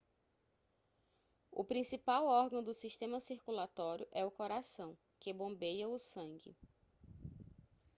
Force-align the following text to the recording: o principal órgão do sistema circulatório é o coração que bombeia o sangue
o 1.51 1.63
principal 1.63 2.25
órgão 2.25 2.63
do 2.63 2.73
sistema 2.73 3.19
circulatório 3.19 4.07
é 4.11 4.25
o 4.25 4.31
coração 4.31 4.97
que 5.19 5.31
bombeia 5.31 5.87
o 5.87 5.99
sangue 5.99 6.57